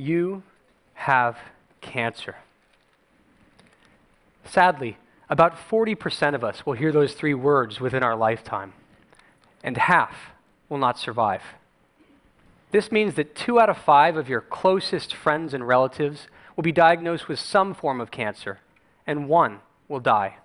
You 0.00 0.42
have 0.94 1.36
cancer. 1.82 2.36
Sadly, 4.46 4.96
about 5.28 5.56
40% 5.56 6.34
of 6.34 6.42
us 6.42 6.64
will 6.64 6.72
hear 6.72 6.90
those 6.90 7.12
three 7.12 7.34
words 7.34 7.80
within 7.80 8.02
our 8.02 8.16
lifetime, 8.16 8.72
and 9.62 9.76
half 9.76 10.32
will 10.70 10.78
not 10.78 10.98
survive. 10.98 11.42
This 12.70 12.90
means 12.90 13.14
that 13.14 13.34
two 13.34 13.60
out 13.60 13.68
of 13.68 13.76
five 13.76 14.16
of 14.16 14.28
your 14.28 14.40
closest 14.40 15.14
friends 15.14 15.52
and 15.52 15.68
relatives 15.68 16.28
will 16.56 16.62
be 16.62 16.72
diagnosed 16.72 17.28
with 17.28 17.38
some 17.38 17.74
form 17.74 18.00
of 18.00 18.10
cancer, 18.10 18.60
and 19.06 19.28
one 19.28 19.60
will 19.86 20.00
die. 20.00 20.36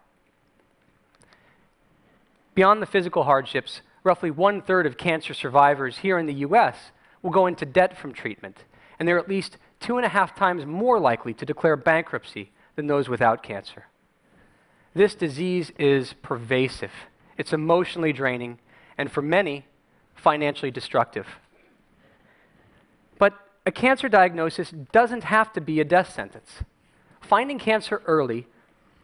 Beyond 2.56 2.82
the 2.82 2.88
physical 2.88 3.24
hardships, 3.24 3.82
roughly 4.04 4.32
one 4.32 4.62
third 4.62 4.86
of 4.86 4.98
cancer 4.98 5.34
survivors 5.34 6.00
here 6.00 6.18
in 6.20 6.26
the 6.26 6.44
US 6.46 6.92
will 7.22 7.32
go 7.32 7.48
into 7.48 7.66
debt 7.66 7.98
from 7.98 8.14
treatment, 8.14 8.66
and 9.00 9.08
they're 9.08 9.20
at 9.20 9.30
least 9.30 9.58
two 9.80 9.98
and 9.98 10.06
a 10.06 10.10
half 10.10 10.36
times 10.36 10.66
more 10.66 11.00
likely 11.00 11.34
to 11.34 11.46
declare 11.46 11.76
bankruptcy 11.76 12.52
than 12.76 12.88
those 12.88 13.10
without 13.10 13.44
cancer. 13.44 13.86
This 14.94 15.16
disease 15.16 15.72
is 15.78 16.14
pervasive, 16.22 16.92
it's 17.38 17.54
emotionally 17.54 18.14
draining, 18.14 18.60
and 18.98 19.12
for 19.12 19.22
many, 19.22 19.66
financially 20.14 20.72
destructive. 20.72 21.28
But 23.20 23.34
a 23.66 23.72
cancer 23.72 24.08
diagnosis 24.08 24.72
doesn't 24.92 25.26
have 25.26 25.52
to 25.54 25.62
be 25.62 25.80
a 25.80 25.84
death 25.84 26.14
sentence. 26.14 26.64
Finding 27.22 27.60
cancer 27.60 28.02
early, 28.06 28.48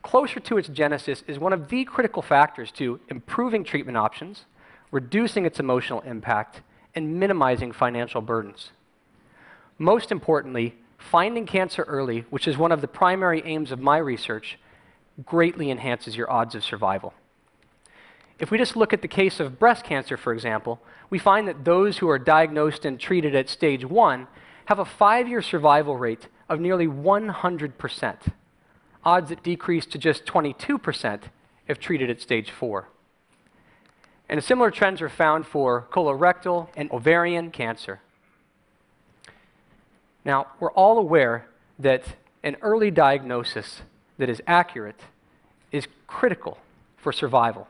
closer 0.01 0.39
to 0.39 0.57
its 0.57 0.69
genesis, 0.69 1.23
is 1.27 1.39
one 1.39 1.53
of 1.53 1.69
the 1.69 1.83
critical 1.83 2.21
factors 2.21 2.71
to 2.73 2.99
improving 3.09 3.63
treatment 3.63 3.97
options, 3.97 4.45
reducing 4.91 5.45
its 5.45 5.59
emotional 5.59 6.01
impact, 6.01 6.61
and 6.95 7.19
minimizing 7.19 7.71
financial 7.71 8.21
burdens. 8.21 8.71
Most 9.81 10.11
importantly, 10.11 10.75
finding 10.99 11.47
cancer 11.47 11.81
early, 11.87 12.23
which 12.29 12.47
is 12.47 12.55
one 12.55 12.71
of 12.71 12.81
the 12.81 12.87
primary 12.87 13.41
aims 13.43 13.71
of 13.71 13.79
my 13.79 13.97
research, 13.97 14.59
greatly 15.25 15.71
enhances 15.71 16.15
your 16.15 16.29
odds 16.31 16.53
of 16.53 16.63
survival. 16.63 17.15
If 18.37 18.51
we 18.51 18.59
just 18.59 18.75
look 18.75 18.93
at 18.93 19.01
the 19.01 19.07
case 19.07 19.39
of 19.39 19.57
breast 19.57 19.83
cancer, 19.83 20.17
for 20.17 20.33
example, 20.33 20.79
we 21.09 21.17
find 21.17 21.47
that 21.47 21.65
those 21.65 21.97
who 21.97 22.07
are 22.09 22.19
diagnosed 22.19 22.85
and 22.85 22.99
treated 22.99 23.33
at 23.33 23.49
stage 23.49 23.83
one 23.83 24.27
have 24.65 24.77
a 24.77 24.85
five 24.85 25.27
year 25.27 25.41
survival 25.41 25.97
rate 25.97 26.27
of 26.47 26.59
nearly 26.59 26.85
100%, 26.85 28.33
odds 29.03 29.29
that 29.29 29.41
decrease 29.41 29.87
to 29.87 29.97
just 29.97 30.27
22% 30.27 31.23
if 31.67 31.79
treated 31.79 32.11
at 32.11 32.21
stage 32.21 32.51
four. 32.51 32.87
And 34.29 34.43
similar 34.43 34.69
trends 34.69 35.01
are 35.01 35.09
found 35.09 35.47
for 35.47 35.87
colorectal 35.91 36.67
and 36.77 36.91
ovarian 36.91 37.49
cancer. 37.49 37.99
Now, 40.23 40.47
we're 40.59 40.71
all 40.71 40.97
aware 40.97 41.47
that 41.79 42.03
an 42.43 42.57
early 42.61 42.91
diagnosis 42.91 43.81
that 44.17 44.29
is 44.29 44.41
accurate 44.45 44.99
is 45.71 45.87
critical 46.07 46.57
for 46.97 47.11
survival. 47.11 47.67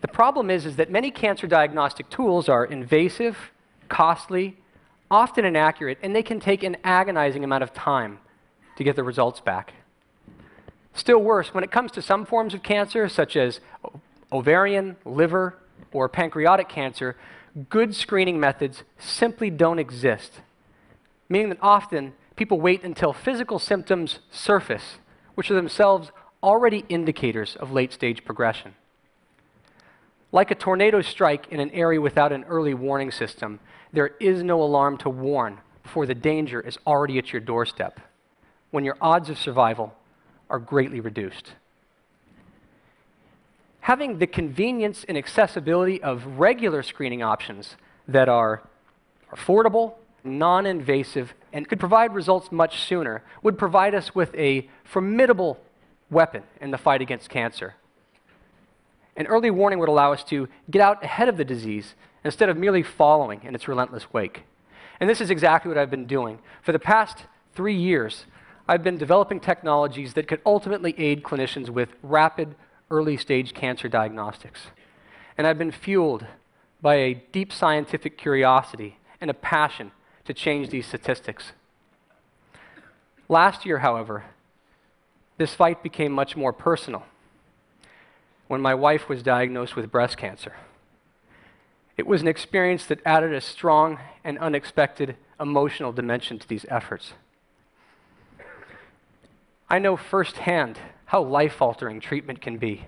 The 0.00 0.08
problem 0.08 0.48
is, 0.50 0.64
is 0.64 0.76
that 0.76 0.90
many 0.90 1.10
cancer 1.10 1.46
diagnostic 1.46 2.08
tools 2.08 2.48
are 2.48 2.64
invasive, 2.64 3.36
costly, 3.88 4.56
often 5.10 5.44
inaccurate, 5.44 5.98
and 6.02 6.14
they 6.14 6.22
can 6.22 6.38
take 6.38 6.62
an 6.62 6.76
agonizing 6.84 7.42
amount 7.42 7.64
of 7.64 7.74
time 7.74 8.18
to 8.76 8.84
get 8.84 8.94
the 8.94 9.02
results 9.02 9.40
back. 9.40 9.72
Still 10.94 11.18
worse, 11.20 11.52
when 11.52 11.64
it 11.64 11.72
comes 11.72 11.90
to 11.92 12.02
some 12.02 12.24
forms 12.24 12.54
of 12.54 12.62
cancer, 12.62 13.08
such 13.08 13.36
as 13.36 13.60
ovarian, 14.30 14.96
liver, 15.04 15.56
or 15.92 16.08
pancreatic 16.08 16.68
cancer, 16.68 17.16
good 17.68 17.94
screening 17.94 18.38
methods 18.38 18.84
simply 18.98 19.50
don't 19.50 19.78
exist, 19.78 20.40
meaning 21.28 21.48
that 21.48 21.58
often 21.60 22.12
people 22.36 22.60
wait 22.60 22.84
until 22.84 23.12
physical 23.12 23.58
symptoms 23.58 24.20
surface, 24.30 24.98
which 25.34 25.50
are 25.50 25.54
themselves 25.54 26.10
already 26.42 26.84
indicators 26.88 27.56
of 27.56 27.72
late 27.72 27.92
stage 27.92 28.24
progression. 28.24 28.74
Like 30.30 30.50
a 30.50 30.54
tornado 30.54 31.00
strike 31.00 31.48
in 31.50 31.58
an 31.58 31.70
area 31.70 32.00
without 32.00 32.32
an 32.32 32.44
early 32.44 32.74
warning 32.74 33.10
system, 33.10 33.60
there 33.92 34.12
is 34.20 34.42
no 34.42 34.62
alarm 34.62 34.98
to 34.98 35.10
warn 35.10 35.58
before 35.82 36.06
the 36.06 36.14
danger 36.14 36.60
is 36.60 36.78
already 36.86 37.18
at 37.18 37.32
your 37.32 37.40
doorstep, 37.40 37.98
when 38.70 38.84
your 38.84 38.96
odds 39.00 39.30
of 39.30 39.38
survival 39.38 39.94
are 40.50 40.58
greatly 40.58 41.00
reduced. 41.00 41.52
Having 43.88 44.18
the 44.18 44.26
convenience 44.26 45.06
and 45.08 45.16
accessibility 45.16 46.02
of 46.02 46.38
regular 46.38 46.82
screening 46.82 47.22
options 47.22 47.76
that 48.06 48.28
are 48.28 48.62
affordable, 49.32 49.94
non 50.22 50.66
invasive, 50.66 51.32
and 51.54 51.66
could 51.66 51.80
provide 51.80 52.12
results 52.12 52.52
much 52.52 52.82
sooner 52.82 53.22
would 53.42 53.56
provide 53.56 53.94
us 53.94 54.14
with 54.14 54.34
a 54.34 54.68
formidable 54.84 55.58
weapon 56.10 56.42
in 56.60 56.70
the 56.70 56.76
fight 56.76 57.00
against 57.00 57.30
cancer. 57.30 57.76
An 59.16 59.26
early 59.26 59.50
warning 59.50 59.78
would 59.78 59.88
allow 59.88 60.12
us 60.12 60.22
to 60.24 60.50
get 60.70 60.82
out 60.82 61.02
ahead 61.02 61.30
of 61.30 61.38
the 61.38 61.44
disease 61.46 61.94
instead 62.24 62.50
of 62.50 62.58
merely 62.58 62.82
following 62.82 63.40
in 63.42 63.54
its 63.54 63.68
relentless 63.68 64.12
wake. 64.12 64.42
And 65.00 65.08
this 65.08 65.22
is 65.22 65.30
exactly 65.30 65.70
what 65.70 65.78
I've 65.78 65.90
been 65.90 66.04
doing. 66.04 66.40
For 66.60 66.72
the 66.72 66.78
past 66.78 67.24
three 67.54 67.74
years, 67.74 68.26
I've 68.68 68.84
been 68.84 68.98
developing 68.98 69.40
technologies 69.40 70.12
that 70.12 70.28
could 70.28 70.42
ultimately 70.44 70.94
aid 70.98 71.22
clinicians 71.22 71.70
with 71.70 71.94
rapid 72.02 72.54
early 72.90 73.16
stage 73.16 73.54
cancer 73.54 73.88
diagnostics. 73.88 74.68
And 75.36 75.46
I've 75.46 75.58
been 75.58 75.70
fueled 75.70 76.26
by 76.80 76.96
a 76.96 77.14
deep 77.32 77.52
scientific 77.52 78.18
curiosity 78.18 78.98
and 79.20 79.30
a 79.30 79.34
passion 79.34 79.92
to 80.24 80.34
change 80.34 80.70
these 80.70 80.86
statistics. 80.86 81.52
Last 83.28 83.66
year, 83.66 83.78
however, 83.78 84.24
this 85.36 85.54
fight 85.54 85.82
became 85.82 86.12
much 86.12 86.36
more 86.36 86.52
personal 86.52 87.04
when 88.48 88.60
my 88.60 88.74
wife 88.74 89.08
was 89.08 89.22
diagnosed 89.22 89.76
with 89.76 89.90
breast 89.92 90.16
cancer. 90.16 90.54
It 91.96 92.06
was 92.06 92.22
an 92.22 92.28
experience 92.28 92.86
that 92.86 93.00
added 93.04 93.34
a 93.34 93.40
strong 93.40 93.98
and 94.24 94.38
unexpected 94.38 95.16
emotional 95.38 95.92
dimension 95.92 96.38
to 96.38 96.48
these 96.48 96.64
efforts. 96.68 97.12
I 99.68 99.78
know 99.78 99.96
firsthand 99.96 100.78
how 101.08 101.22
life 101.22 101.60
altering 101.60 102.00
treatment 102.00 102.40
can 102.40 102.58
be, 102.58 102.84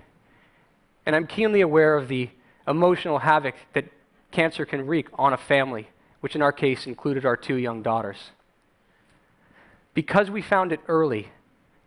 and 1.05 1.15
I'm 1.15 1.27
keenly 1.27 1.61
aware 1.61 1.95
of 1.95 2.07
the 2.07 2.29
emotional 2.67 3.19
havoc 3.19 3.55
that 3.73 3.85
cancer 4.31 4.65
can 4.65 4.85
wreak 4.85 5.07
on 5.15 5.33
a 5.33 5.37
family 5.37 5.87
which 6.21 6.35
in 6.35 6.41
our 6.41 6.51
case 6.51 6.87
included 6.87 7.25
our 7.25 7.35
two 7.35 7.55
young 7.55 7.81
daughters. 7.81 8.17
Because 9.93 10.29
we 10.29 10.41
found 10.41 10.71
it 10.71 10.79
early 10.87 11.29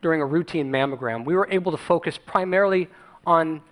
during 0.03 0.21
a 0.21 0.27
routine 0.27 0.71
mammogram, 0.71 1.25
we 1.25 1.35
were 1.35 1.49
able 1.51 1.73
to 1.73 1.79
focus 1.79 2.19
primarily 2.19 2.89
on 3.25 3.63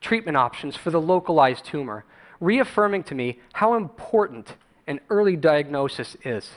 treatment 0.00 0.36
options 0.36 0.74
for 0.76 0.90
the 0.90 1.00
localized 1.00 1.64
tumor, 1.64 2.04
reaffirming 2.40 3.02
to 3.02 3.14
me 3.14 3.38
how 3.52 3.74
important 3.74 4.54
an 4.86 5.00
early 5.10 5.36
diagnosis 5.36 6.16
is. 6.24 6.50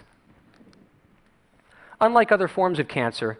Unlike 1.99 2.31
other 2.31 2.47
forms 2.47 2.79
of 2.79 2.87
cancer, 2.87 3.39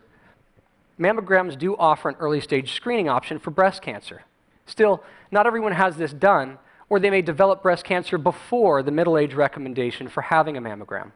mammograms 1.00 1.57
do 1.57 1.75
offer 1.75 2.09
an 2.09 2.16
early 2.19 2.41
stage 2.41 2.73
screening 2.73 3.09
option 3.09 3.39
for 3.39 3.51
breast 3.51 3.81
cancer. 3.81 4.23
Still, 4.66 5.03
not 5.31 5.47
everyone 5.47 5.73
has 5.73 5.97
this 5.97 6.13
done, 6.13 6.57
or 6.89 7.00
they 7.00 7.09
may 7.09 7.22
develop 7.22 7.63
breast 7.63 7.83
cancer 7.83 8.17
before 8.17 8.83
the 8.83 8.91
middle 8.91 9.17
age 9.17 9.34
recommendation 9.34 10.07
for 10.07 10.22
having 10.22 10.57
a 10.57 10.61
mammogram. 10.61 11.11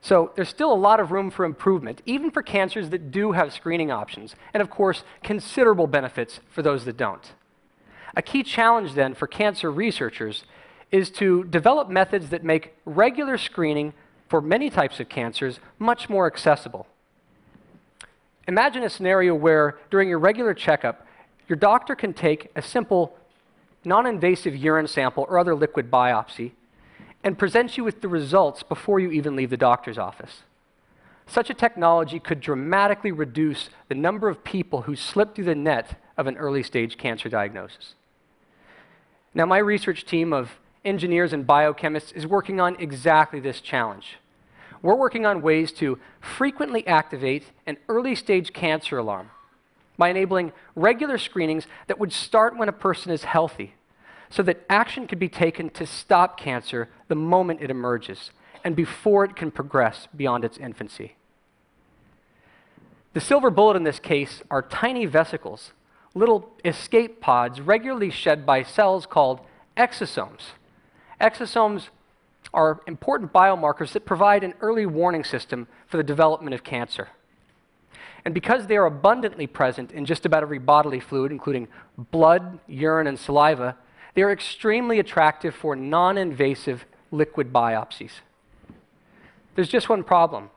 So 0.00 0.32
there's 0.36 0.48
still 0.48 0.72
a 0.72 0.74
lot 0.74 1.00
of 1.00 1.10
room 1.10 1.30
for 1.30 1.44
improvement, 1.44 2.00
even 2.06 2.30
for 2.30 2.42
cancers 2.42 2.90
that 2.90 3.10
do 3.10 3.32
have 3.32 3.52
screening 3.52 3.90
options, 3.90 4.36
and 4.54 4.60
of 4.60 4.70
course, 4.70 5.02
considerable 5.22 5.86
benefits 5.86 6.40
for 6.48 6.62
those 6.62 6.84
that 6.84 6.96
don't. 6.96 7.32
A 8.14 8.22
key 8.22 8.42
challenge 8.42 8.94
then 8.94 9.14
for 9.14 9.26
cancer 9.26 9.70
researchers 9.70 10.44
is 10.92 11.10
to 11.10 11.44
develop 11.44 11.88
methods 11.88 12.30
that 12.30 12.44
make 12.44 12.74
regular 12.84 13.36
screening 13.36 13.92
for 14.28 14.40
many 14.40 14.70
types 14.70 15.00
of 15.00 15.08
cancers 15.08 15.60
much 15.78 16.08
more 16.08 16.26
accessible. 16.26 16.86
Imagine 18.48 18.84
a 18.84 18.90
scenario 18.90 19.34
where 19.34 19.78
during 19.90 20.08
your 20.08 20.18
regular 20.18 20.54
checkup, 20.54 21.06
your 21.48 21.56
doctor 21.56 21.94
can 21.94 22.12
take 22.12 22.50
a 22.54 22.62
simple 22.62 23.16
non-invasive 23.84 24.56
urine 24.56 24.88
sample 24.88 25.26
or 25.28 25.38
other 25.38 25.54
liquid 25.54 25.90
biopsy 25.90 26.52
and 27.22 27.38
present 27.38 27.76
you 27.76 27.84
with 27.84 28.00
the 28.00 28.08
results 28.08 28.62
before 28.62 29.00
you 29.00 29.10
even 29.10 29.36
leave 29.36 29.50
the 29.50 29.56
doctor's 29.56 29.98
office. 29.98 30.42
Such 31.26 31.50
a 31.50 31.54
technology 31.54 32.20
could 32.20 32.40
dramatically 32.40 33.10
reduce 33.10 33.68
the 33.88 33.94
number 33.94 34.28
of 34.28 34.44
people 34.44 34.82
who 34.82 34.94
slip 34.94 35.34
through 35.34 35.44
the 35.44 35.54
net 35.54 36.00
of 36.16 36.26
an 36.26 36.36
early 36.36 36.62
stage 36.62 36.96
cancer 36.96 37.28
diagnosis. 37.28 37.94
Now, 39.34 39.44
my 39.44 39.58
research 39.58 40.04
team 40.04 40.32
of 40.32 40.52
engineers 40.84 41.32
and 41.32 41.46
biochemists 41.46 42.14
is 42.14 42.26
working 42.26 42.60
on 42.60 42.76
exactly 42.76 43.40
this 43.40 43.60
challenge. 43.60 44.18
We're 44.82 44.94
working 44.94 45.26
on 45.26 45.42
ways 45.42 45.72
to 45.72 45.98
frequently 46.20 46.86
activate 46.86 47.44
an 47.66 47.76
early 47.88 48.14
stage 48.14 48.52
cancer 48.52 48.98
alarm 48.98 49.30
by 49.96 50.10
enabling 50.10 50.52
regular 50.74 51.18
screenings 51.18 51.66
that 51.86 51.98
would 51.98 52.12
start 52.12 52.56
when 52.56 52.68
a 52.68 52.72
person 52.72 53.10
is 53.10 53.24
healthy 53.24 53.74
so 54.28 54.42
that 54.42 54.64
action 54.68 55.06
could 55.06 55.18
be 55.18 55.28
taken 55.28 55.70
to 55.70 55.86
stop 55.86 56.38
cancer 56.38 56.88
the 57.08 57.14
moment 57.14 57.62
it 57.62 57.70
emerges, 57.70 58.30
and 58.64 58.74
before 58.74 59.24
it 59.24 59.36
can 59.36 59.50
progress 59.50 60.08
beyond 60.16 60.44
its 60.44 60.58
infancy. 60.58 61.14
The 63.12 63.20
silver 63.20 63.50
bullet 63.50 63.76
in 63.76 63.84
this 63.84 64.00
case 64.00 64.42
are 64.50 64.62
tiny 64.62 65.06
vesicles, 65.06 65.72
little 66.14 66.50
escape 66.64 67.20
pods 67.20 67.60
regularly 67.60 68.10
shed 68.10 68.44
by 68.44 68.62
cells 68.62 69.06
called 69.06 69.40
exosomes. 69.76 70.52
Exosomes 71.20 71.88
are 72.56 72.80
important 72.86 73.32
biomarkers 73.32 73.92
that 73.92 74.06
provide 74.06 74.42
an 74.42 74.54
early 74.60 74.86
warning 74.86 75.22
system 75.22 75.68
for 75.86 75.98
the 75.98 76.02
development 76.02 76.54
of 76.54 76.64
cancer. 76.64 77.08
And 78.24 78.34
because 78.34 78.66
they 78.66 78.76
are 78.76 78.86
abundantly 78.86 79.46
present 79.46 79.92
in 79.92 80.04
just 80.04 80.26
about 80.26 80.42
every 80.42 80.58
bodily 80.58 80.98
fluid, 80.98 81.30
including 81.30 81.68
blood, 82.10 82.58
urine, 82.66 83.06
and 83.06 83.18
saliva, 83.18 83.76
they 84.14 84.22
are 84.22 84.32
extremely 84.32 84.98
attractive 84.98 85.54
for 85.54 85.76
non 85.76 86.18
invasive 86.18 86.86
liquid 87.12 87.52
biopsies. 87.52 88.12
There's 89.54 89.68
just 89.68 89.88
one 89.88 90.02
problem 90.02 90.50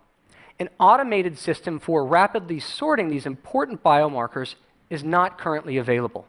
an 0.58 0.70
automated 0.80 1.38
system 1.38 1.80
for 1.80 2.06
rapidly 2.06 2.60
sorting 2.60 3.10
these 3.10 3.26
important 3.26 3.82
biomarkers 3.82 4.56
is 4.90 5.04
not 5.04 5.38
currently 5.38 5.78
available. 5.78 6.28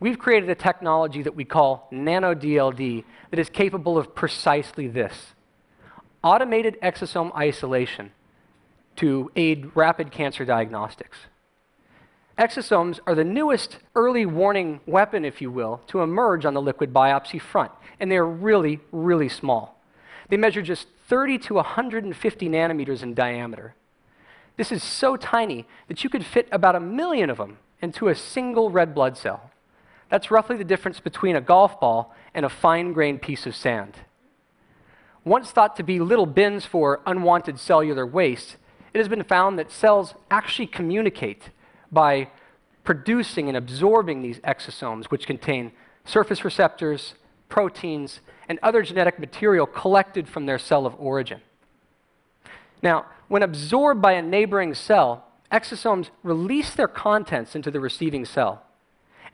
We've 0.00 0.18
created 0.18 0.48
a 0.48 0.54
technology 0.54 1.22
that 1.22 1.34
we 1.34 1.44
call 1.44 1.88
NanoDLD 1.92 3.04
that 3.30 3.38
is 3.38 3.50
capable 3.50 3.98
of 3.98 4.14
precisely 4.14 4.86
this 4.86 5.34
automated 6.22 6.76
exosome 6.82 7.34
isolation 7.36 8.12
to 8.96 9.30
aid 9.36 9.70
rapid 9.74 10.10
cancer 10.10 10.44
diagnostics. 10.44 11.18
Exosomes 12.38 13.00
are 13.06 13.14
the 13.14 13.24
newest 13.24 13.78
early 13.96 14.24
warning 14.24 14.80
weapon, 14.86 15.24
if 15.24 15.40
you 15.40 15.50
will, 15.50 15.80
to 15.88 16.02
emerge 16.02 16.44
on 16.44 16.54
the 16.54 16.62
liquid 16.62 16.92
biopsy 16.92 17.40
front, 17.40 17.72
and 17.98 18.10
they 18.10 18.16
are 18.16 18.26
really, 18.26 18.80
really 18.92 19.28
small. 19.28 19.80
They 20.28 20.36
measure 20.36 20.62
just 20.62 20.86
30 21.08 21.38
to 21.38 21.54
150 21.54 22.48
nanometers 22.48 23.02
in 23.02 23.14
diameter. 23.14 23.74
This 24.56 24.70
is 24.70 24.82
so 24.82 25.16
tiny 25.16 25.66
that 25.88 26.04
you 26.04 26.10
could 26.10 26.24
fit 26.24 26.48
about 26.52 26.76
a 26.76 26.80
million 26.80 27.30
of 27.30 27.38
them 27.38 27.58
into 27.80 28.08
a 28.08 28.14
single 28.14 28.70
red 28.70 28.94
blood 28.94 29.16
cell. 29.16 29.50
That's 30.08 30.30
roughly 30.30 30.56
the 30.56 30.64
difference 30.64 31.00
between 31.00 31.36
a 31.36 31.40
golf 31.40 31.78
ball 31.80 32.14
and 32.34 32.46
a 32.46 32.48
fine 32.48 32.92
grained 32.92 33.22
piece 33.22 33.46
of 33.46 33.54
sand. 33.54 33.94
Once 35.24 35.50
thought 35.50 35.76
to 35.76 35.82
be 35.82 35.98
little 35.98 36.26
bins 36.26 36.64
for 36.64 37.00
unwanted 37.06 37.58
cellular 37.58 38.06
waste, 38.06 38.56
it 38.94 38.98
has 38.98 39.08
been 39.08 39.24
found 39.24 39.58
that 39.58 39.70
cells 39.70 40.14
actually 40.30 40.66
communicate 40.66 41.50
by 41.92 42.30
producing 42.84 43.48
and 43.48 43.56
absorbing 43.56 44.22
these 44.22 44.38
exosomes, 44.40 45.06
which 45.06 45.26
contain 45.26 45.72
surface 46.06 46.44
receptors, 46.44 47.14
proteins, 47.50 48.20
and 48.48 48.58
other 48.62 48.82
genetic 48.82 49.18
material 49.18 49.66
collected 49.66 50.26
from 50.26 50.46
their 50.46 50.58
cell 50.58 50.86
of 50.86 50.94
origin. 50.98 51.42
Now, 52.82 53.04
when 53.28 53.42
absorbed 53.42 54.00
by 54.00 54.12
a 54.12 54.22
neighboring 54.22 54.72
cell, 54.72 55.26
exosomes 55.52 56.08
release 56.22 56.74
their 56.74 56.88
contents 56.88 57.54
into 57.54 57.70
the 57.70 57.80
receiving 57.80 58.24
cell 58.24 58.62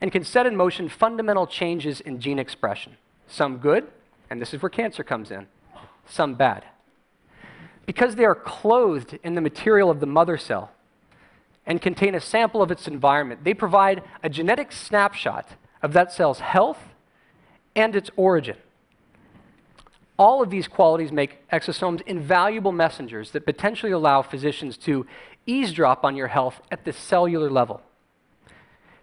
and 0.01 0.11
can 0.11 0.23
set 0.23 0.45
in 0.45 0.55
motion 0.55 0.89
fundamental 0.89 1.47
changes 1.47 2.01
in 2.01 2.19
gene 2.19 2.39
expression. 2.39 2.97
Some 3.27 3.57
good, 3.57 3.87
and 4.29 4.41
this 4.41 4.53
is 4.53 4.61
where 4.61 4.69
cancer 4.69 5.03
comes 5.03 5.31
in, 5.31 5.47
some 6.07 6.35
bad. 6.35 6.65
Because 7.85 8.15
they 8.15 8.25
are 8.25 8.35
clothed 8.35 9.17
in 9.23 9.35
the 9.35 9.41
material 9.41 9.89
of 9.89 9.99
the 9.99 10.05
mother 10.05 10.37
cell 10.37 10.71
and 11.65 11.81
contain 11.81 12.15
a 12.15 12.19
sample 12.19 12.61
of 12.61 12.71
its 12.71 12.87
environment, 12.87 13.43
they 13.43 13.53
provide 13.53 14.03
a 14.23 14.29
genetic 14.29 14.71
snapshot 14.71 15.49
of 15.81 15.93
that 15.93 16.11
cell's 16.11 16.39
health 16.39 16.79
and 17.75 17.95
its 17.95 18.09
origin. 18.15 18.57
All 20.17 20.41
of 20.41 20.49
these 20.49 20.67
qualities 20.67 21.11
make 21.11 21.47
exosomes 21.49 22.01
invaluable 22.03 22.71
messengers 22.71 23.31
that 23.31 23.45
potentially 23.45 23.91
allow 23.91 24.21
physicians 24.21 24.77
to 24.77 25.05
eavesdrop 25.45 26.05
on 26.05 26.15
your 26.15 26.27
health 26.27 26.61
at 26.71 26.85
the 26.85 26.93
cellular 26.93 27.49
level. 27.49 27.81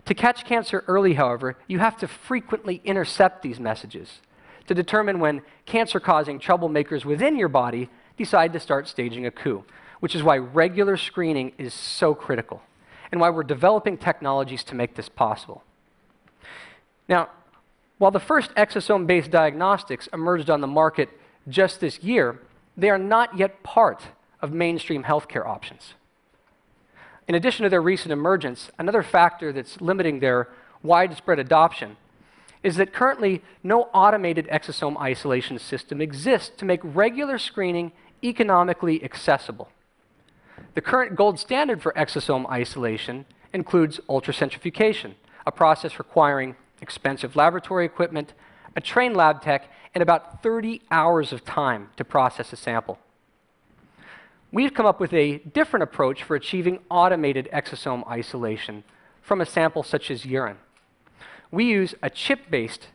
To 0.06 0.14
catch 0.14 0.44
cancer 0.44 0.84
early, 0.88 1.14
however, 1.14 1.56
you 1.68 1.78
have 1.78 1.96
to 1.98 2.08
frequently 2.08 2.80
intercept 2.84 3.42
these 3.42 3.60
messages 3.60 4.20
to 4.66 4.74
determine 4.74 5.20
when 5.20 5.42
cancer 5.66 6.00
causing 6.00 6.38
troublemakers 6.38 7.04
within 7.04 7.36
your 7.36 7.48
body 7.48 7.88
decide 8.16 8.52
to 8.52 8.60
start 8.60 8.88
staging 8.88 9.26
a 9.26 9.30
coup, 9.30 9.64
which 10.00 10.14
is 10.14 10.22
why 10.22 10.36
regular 10.36 10.96
screening 10.96 11.52
is 11.58 11.72
so 11.74 12.14
critical 12.14 12.62
and 13.10 13.20
why 13.20 13.30
we're 13.30 13.42
developing 13.42 13.96
technologies 13.96 14.64
to 14.64 14.74
make 14.74 14.94
this 14.94 15.08
possible. 15.08 15.62
Now, 17.08 17.28
while 17.98 18.10
the 18.10 18.20
first 18.20 18.54
exosome 18.54 19.06
based 19.06 19.30
diagnostics 19.30 20.08
emerged 20.12 20.50
on 20.50 20.60
the 20.60 20.66
market 20.66 21.08
just 21.48 21.80
this 21.80 22.00
year, 22.00 22.40
they 22.76 22.90
are 22.90 22.98
not 22.98 23.36
yet 23.36 23.62
part 23.62 24.02
of 24.40 24.52
mainstream 24.52 25.04
healthcare 25.04 25.46
options. 25.46 25.94
In 27.28 27.34
addition 27.34 27.64
to 27.64 27.70
their 27.70 27.82
recent 27.82 28.12
emergence, 28.12 28.70
another 28.78 29.02
factor 29.02 29.52
that's 29.52 29.80
limiting 29.80 30.20
their 30.20 30.48
widespread 30.82 31.38
adoption 31.38 31.96
is 32.62 32.76
that 32.76 32.92
currently 32.92 33.42
no 33.62 33.82
automated 33.92 34.46
exosome 34.48 35.00
isolation 35.00 35.58
system 35.58 36.00
exists 36.00 36.50
to 36.56 36.64
make 36.64 36.80
regular 36.82 37.38
screening 37.38 37.92
economically 38.22 39.02
accessible. 39.02 39.68
The 40.74 40.80
current 40.80 41.16
gold 41.16 41.38
standard 41.38 41.82
for 41.82 41.92
exosome 41.92 42.48
isolation 42.48 43.26
includes 43.52 44.00
ultracentrifugation, 44.08 45.14
a 45.46 45.52
process 45.52 45.98
requiring 45.98 46.56
expensive 46.80 47.36
laboratory 47.36 47.84
equipment, 47.84 48.32
a 48.76 48.80
trained 48.80 49.16
lab 49.16 49.42
tech, 49.42 49.70
and 49.94 50.02
about 50.02 50.42
30 50.42 50.82
hours 50.90 51.32
of 51.32 51.44
time 51.44 51.90
to 51.96 52.04
process 52.04 52.52
a 52.52 52.56
sample. 52.56 52.98
We've 54.52 54.74
come 54.74 54.86
up 54.86 55.00
with 55.00 55.12
a 55.12 55.38
different 55.38 55.82
approach 55.82 56.22
for 56.22 56.36
achieving 56.36 56.80
automated 56.90 57.48
exosome 57.52 58.06
isolation 58.08 58.84
from 59.22 59.40
a 59.40 59.46
sample 59.46 59.82
such 59.82 60.10
as 60.10 60.24
urine. 60.24 60.58
We 61.50 61.64
use 61.64 61.94
a 62.02 62.10
chip 62.10 62.50
based 62.50 62.88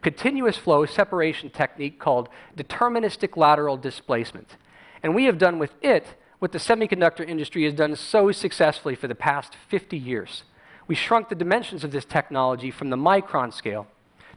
continuous 0.00 0.56
flow 0.56 0.84
separation 0.84 1.50
technique 1.50 2.00
called 2.00 2.28
deterministic 2.56 3.36
lateral 3.36 3.76
displacement. 3.76 4.56
And 5.02 5.14
we 5.14 5.26
have 5.26 5.38
done 5.38 5.60
with 5.60 5.74
it 5.80 6.16
what 6.40 6.50
the 6.50 6.58
semiconductor 6.58 7.26
industry 7.26 7.62
has 7.64 7.74
done 7.74 7.94
so 7.94 8.32
successfully 8.32 8.96
for 8.96 9.06
the 9.06 9.14
past 9.14 9.54
50 9.68 9.96
years 9.96 10.42
we 10.86 10.94
shrunk 10.94 11.28
the 11.28 11.34
dimensions 11.34 11.84
of 11.84 11.90
this 11.90 12.04
technology 12.04 12.70
from 12.70 12.90
the 12.90 12.96
micron 12.96 13.52
scale 13.52 13.86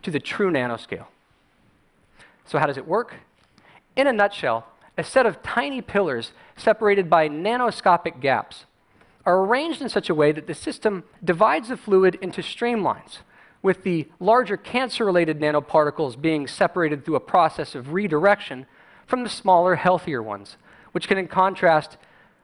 to 0.04 0.12
the 0.12 0.20
true 0.20 0.52
nanoscale. 0.52 1.08
So, 2.46 2.60
how 2.60 2.68
does 2.68 2.78
it 2.78 2.88
work? 2.88 3.16
In 3.96 4.08
a 4.08 4.14
nutshell, 4.14 4.66
a 4.98 5.04
set 5.04 5.26
of 5.26 5.44
tiny 5.44 5.82
pillars 5.82 6.32
separated 6.56 7.10
by 7.10 7.28
nanoscopic 7.28 8.22
gaps 8.22 8.66
are 9.26 9.42
arranged 9.42 9.82
in 9.82 9.90
such 9.90 10.10
a 10.10 10.16
way 10.16 10.32
that 10.32 10.48
the 10.48 10.54
system 10.54 11.04
divides 11.24 11.70
the 11.70 11.78
fluid 11.78 12.16
into 12.22 12.42
streamlines, 12.42 13.20
with 13.62 13.84
the 13.84 14.08
larger 14.20 14.56
cancer 14.56 15.04
related 15.04 15.40
nanoparticles 15.40 16.20
being 16.20 16.48
separated 16.48 17.04
through 17.04 17.16
a 17.16 17.20
process 17.20 17.74
of 17.74 17.94
redirection 17.94 18.66
from 19.08 19.24
the 19.24 19.30
smaller, 19.30 19.76
healthier 19.76 20.22
ones, 20.22 20.58
which 20.92 21.08
can, 21.08 21.18
in 21.18 21.28
contrast, 21.28 21.98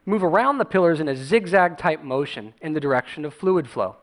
move 0.05 0.23
around 0.23 0.57
the 0.57 0.65
pillars 0.65 0.99
in 0.99 1.07
a 1.07 1.15
zigzag 1.15 1.77
type 1.77 2.03
motion 2.03 2.53
in 2.61 2.73
the 2.73 2.79
direction 2.79 3.23
of 3.23 3.33
fluid 3.33 3.69
flow. 3.69 3.95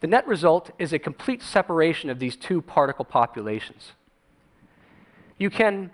The 0.00 0.06
net 0.06 0.26
result 0.26 0.70
is 0.78 0.92
a 0.92 0.98
complete 0.98 1.42
separation 1.42 2.10
of 2.10 2.18
these 2.18 2.36
two 2.36 2.62
particle 2.62 3.04
populations. 3.04 3.92
You 5.38 5.50
can 5.50 5.90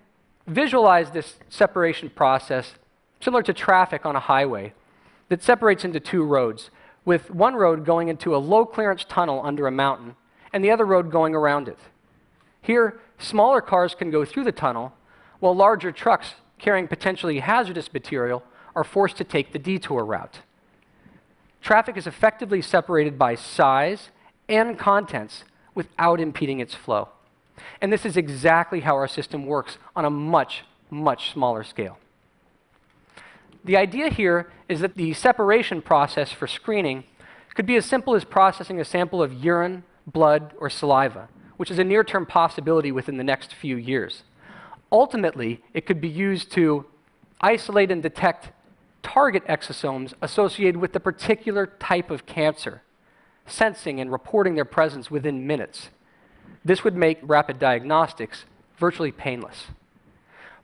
visualize 0.49 1.11
this 1.11 1.35
separation 1.49 2.09
process 2.09 2.73
similar 3.19 3.43
to 3.43 3.53
traffic 3.53 4.05
on 4.05 4.15
a 4.15 4.19
highway 4.19 4.73
that 5.29 5.43
separates 5.43 5.85
into 5.85 5.99
two 5.99 6.23
roads, 6.23 6.69
with 7.05 7.31
one 7.31 7.55
road 7.55 7.85
going 7.85 8.07
into 8.07 8.35
a 8.35 8.37
low 8.37 8.65
clearance 8.65 9.03
tunnel 9.03 9.41
under 9.43 9.67
a 9.67 9.71
mountain 9.71 10.15
and 10.51 10.63
the 10.63 10.71
other 10.71 10.85
road 10.85 11.11
going 11.11 11.35
around 11.35 11.67
it. 11.67 11.77
Here, 12.61 12.99
smaller 13.17 13.61
cars 13.61 13.95
can 13.95 14.11
go 14.11 14.25
through 14.25 14.43
the 14.43 14.51
tunnel, 14.51 14.93
while 15.39 15.55
larger 15.55 15.91
trucks 15.91 16.35
carrying 16.57 16.87
potentially 16.87 17.39
hazardous 17.39 17.93
material 17.93 18.43
are 18.75 18.83
forced 18.83 19.17
to 19.17 19.23
take 19.23 19.53
the 19.53 19.59
detour 19.59 20.03
route. 20.03 20.39
Traffic 21.61 21.97
is 21.97 22.07
effectively 22.07 22.61
separated 22.61 23.17
by 23.17 23.35
size 23.35 24.09
and 24.47 24.77
contents 24.77 25.43
without 25.75 26.19
impeding 26.19 26.59
its 26.59 26.73
flow. 26.73 27.09
And 27.81 27.91
this 27.91 28.05
is 28.05 28.17
exactly 28.17 28.81
how 28.81 28.95
our 28.95 29.07
system 29.07 29.45
works 29.45 29.77
on 29.95 30.05
a 30.05 30.09
much, 30.09 30.63
much 30.89 31.31
smaller 31.31 31.63
scale. 31.63 31.97
The 33.63 33.77
idea 33.77 34.09
here 34.09 34.51
is 34.67 34.79
that 34.79 34.95
the 34.95 35.13
separation 35.13 35.81
process 35.81 36.31
for 36.31 36.47
screening 36.47 37.03
could 37.55 37.65
be 37.65 37.75
as 37.75 37.85
simple 37.85 38.15
as 38.15 38.23
processing 38.23 38.79
a 38.79 38.85
sample 38.85 39.21
of 39.21 39.33
urine, 39.33 39.83
blood, 40.07 40.53
or 40.59 40.69
saliva, 40.69 41.27
which 41.57 41.69
is 41.69 41.79
a 41.79 41.83
near 41.83 42.03
term 42.03 42.25
possibility 42.25 42.91
within 42.91 43.17
the 43.17 43.23
next 43.23 43.53
few 43.53 43.75
years. 43.75 44.23
Ultimately, 44.91 45.61
it 45.73 45.85
could 45.85 46.01
be 46.01 46.07
used 46.07 46.51
to 46.53 46.85
isolate 47.41 47.91
and 47.91 48.01
detect 48.01 48.49
target 49.03 49.45
exosomes 49.47 50.13
associated 50.21 50.77
with 50.77 50.93
the 50.93 50.99
particular 50.99 51.67
type 51.79 52.11
of 52.11 52.25
cancer, 52.25 52.81
sensing 53.45 53.99
and 53.99 54.11
reporting 54.11 54.55
their 54.55 54.65
presence 54.65 55.11
within 55.11 55.45
minutes. 55.45 55.89
This 56.63 56.83
would 56.83 56.95
make 56.95 57.19
rapid 57.21 57.59
diagnostics 57.59 58.45
virtually 58.77 59.11
painless. 59.11 59.67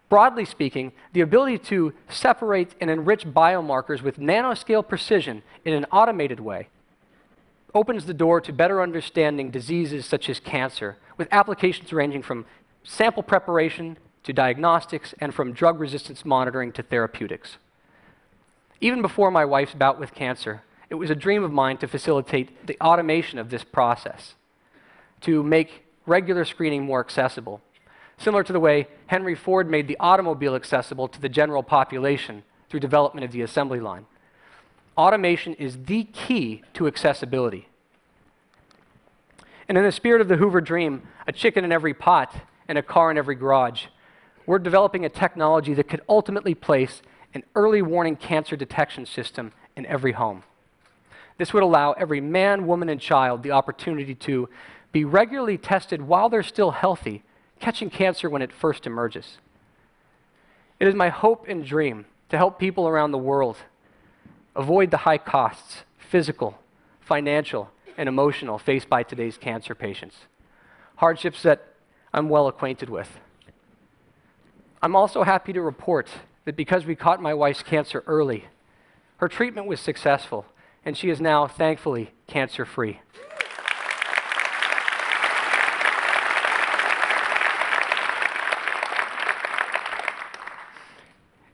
Broadly 0.09 0.45
speaking, 0.45 0.91
the 1.13 1.21
ability 1.21 1.57
to 1.57 1.93
separate 2.09 2.75
and 2.79 2.89
enrich 2.89 3.25
biomarkers 3.25 4.01
with 4.01 4.19
nanoscale 4.19 4.87
precision 4.87 5.41
in 5.63 5.73
an 5.73 5.85
automated 5.91 6.39
way 6.39 6.67
opens 7.73 8.05
the 8.05 8.13
door 8.13 8.39
to 8.39 8.53
better 8.53 8.81
understanding 8.81 9.51
diseases 9.51 10.05
such 10.05 10.29
as 10.29 10.39
cancer, 10.39 10.97
with 11.17 11.27
applications 11.31 11.91
ranging 11.91 12.21
from 12.23 12.45
sample 12.83 13.23
preparation 13.23 13.97
to 14.23 14.31
diagnostics 14.31 15.13
and 15.19 15.33
from 15.33 15.51
drug 15.51 15.79
resistance 15.79 16.23
monitoring 16.23 16.71
to 16.71 16.81
therapeutics. 16.81 17.57
Even 18.79 19.01
before 19.01 19.29
my 19.29 19.43
wife's 19.43 19.73
bout 19.73 19.99
with 19.99 20.13
cancer, 20.13 20.63
it 20.89 20.95
was 20.95 21.09
a 21.09 21.15
dream 21.15 21.43
of 21.43 21.51
mine 21.51 21.77
to 21.77 21.87
facilitate 21.87 22.65
the 22.65 22.77
automation 22.79 23.39
of 23.39 23.49
this 23.49 23.63
process, 23.63 24.35
to 25.21 25.43
make 25.43 25.84
regular 26.05 26.45
screening 26.45 26.83
more 26.83 26.99
accessible, 26.99 27.61
similar 28.17 28.43
to 28.43 28.53
the 28.53 28.59
way 28.59 28.87
Henry 29.07 29.35
Ford 29.35 29.69
made 29.69 29.87
the 29.87 29.97
automobile 29.99 30.55
accessible 30.55 31.07
to 31.07 31.21
the 31.21 31.29
general 31.29 31.63
population 31.63 32.43
through 32.69 32.79
development 32.79 33.25
of 33.25 33.31
the 33.31 33.41
assembly 33.41 33.79
line. 33.79 34.05
Automation 34.97 35.53
is 35.55 35.85
the 35.85 36.05
key 36.05 36.63
to 36.73 36.87
accessibility. 36.87 37.67
And 39.67 39.77
in 39.77 39.83
the 39.83 39.91
spirit 39.91 40.21
of 40.21 40.27
the 40.27 40.37
Hoover 40.37 40.61
dream, 40.61 41.01
a 41.27 41.31
chicken 41.31 41.65
in 41.65 41.71
every 41.71 41.93
pot 41.93 42.33
and 42.67 42.77
a 42.77 42.83
car 42.83 43.11
in 43.11 43.17
every 43.17 43.35
garage, 43.35 43.85
we're 44.45 44.59
developing 44.59 45.05
a 45.05 45.09
technology 45.09 45.73
that 45.73 45.89
could 45.89 46.01
ultimately 46.07 46.53
place 46.53 47.01
an 47.33 47.43
early 47.55 47.81
warning 47.81 48.15
cancer 48.15 48.55
detection 48.55 49.05
system 49.05 49.51
in 49.75 49.85
every 49.87 50.13
home. 50.13 50.43
This 51.37 51.53
would 51.53 51.63
allow 51.63 51.91
every 51.93 52.21
man, 52.21 52.65
woman, 52.65 52.87
and 52.87 53.01
child 53.01 53.43
the 53.43 53.51
opportunity 53.51 54.15
to 54.15 54.47
be 54.95 55.03
regularly 55.03 55.57
tested 55.57 56.01
while 56.01 56.29
they're 56.29 56.41
still 56.41 56.71
healthy, 56.71 57.21
catching 57.59 57.89
cancer 57.89 58.29
when 58.29 58.41
it 58.41 58.53
first 58.53 58.87
emerges. 58.87 59.39
It 60.79 60.87
is 60.87 60.95
my 60.95 61.09
hope 61.09 61.49
and 61.49 61.65
dream 61.65 62.05
to 62.29 62.37
help 62.37 62.57
people 62.57 62.87
around 62.87 63.11
the 63.11 63.17
world 63.17 63.57
avoid 64.55 64.91
the 64.91 65.03
high 65.03 65.17
costs, 65.17 65.83
physical, 65.97 66.57
financial, 67.01 67.69
and 67.97 68.07
emotional 68.07 68.57
faced 68.57 68.87
by 68.87 69.03
today's 69.03 69.37
cancer 69.37 69.75
patients, 69.75 70.15
hardships 70.95 71.43
that 71.43 71.73
I'm 72.13 72.29
well 72.29 72.47
acquainted 72.47 72.89
with. 72.89 73.19
I'm 74.81 74.95
also 74.95 75.23
happy 75.23 75.51
to 75.51 75.61
report 75.61 76.07
that 76.45 76.55
because 76.55 76.85
we 76.85 76.95
caught 76.95 77.21
my 77.21 77.33
wife's 77.33 77.63
cancer 77.63 78.01
early, 78.07 78.45
her 79.17 79.27
treatment 79.27 79.67
was 79.67 79.81
successful, 79.81 80.45
and 80.85 80.95
she 80.95 81.09
is 81.09 81.19
now, 81.19 81.47
thankfully, 81.47 82.11
cancer 82.27 82.63
free. 82.63 83.01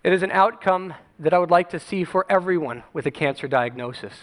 It 0.04 0.14
is 0.14 0.24
an 0.24 0.32
outcome 0.32 0.96
that 1.20 1.32
I 1.32 1.38
would 1.38 1.52
like 1.52 1.70
to 1.70 1.80
see 1.80 2.04
for 2.04 2.26
everyone 2.28 2.82
with 2.92 3.06
a 3.06 3.12
cancer 3.12 3.48
diagnosis. 3.48 4.14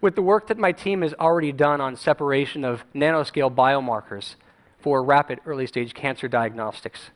With 0.00 0.14
the 0.14 0.22
work 0.22 0.46
that 0.46 0.56
my 0.56 0.72
team 0.72 1.02
has 1.02 1.12
already 1.12 1.52
done 1.52 1.82
on 1.82 1.94
separation 1.94 2.64
of 2.64 2.84
nanoscale 2.94 3.54
biomarkers 3.54 4.36
for 4.78 5.02
rapid 5.02 5.40
early 5.44 5.66
stage 5.66 5.92
cancer 5.92 6.26
diagnostics, 6.26 7.10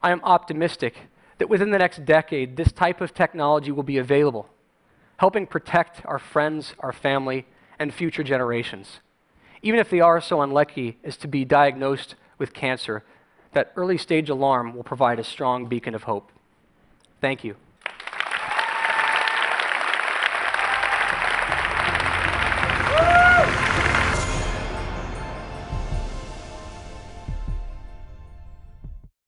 I 0.00 0.12
am 0.12 0.20
optimistic 0.22 1.08
that 1.38 1.48
within 1.48 1.72
the 1.72 1.78
next 1.78 2.04
decade, 2.04 2.56
this 2.56 2.70
type 2.70 3.00
of 3.00 3.12
technology 3.12 3.72
will 3.72 3.82
be 3.82 3.98
available, 3.98 4.48
helping 5.16 5.48
protect 5.48 6.06
our 6.06 6.20
friends, 6.20 6.74
our 6.78 6.92
family, 6.92 7.44
and 7.76 7.92
future 7.92 8.22
generations. 8.22 9.00
Even 9.62 9.80
if 9.80 9.90
they 9.90 10.00
are 10.00 10.20
so 10.20 10.42
unlucky 10.42 10.98
as 11.02 11.16
to 11.16 11.26
be 11.26 11.44
diagnosed 11.44 12.14
with 12.38 12.52
cancer, 12.52 13.02
that 13.52 13.72
early 13.74 13.98
stage 13.98 14.30
alarm 14.30 14.76
will 14.76 14.84
provide 14.84 15.18
a 15.18 15.24
strong 15.24 15.66
beacon 15.66 15.96
of 15.96 16.04
hope. 16.04 16.30
Thank 17.20 17.44
you. 17.44 17.56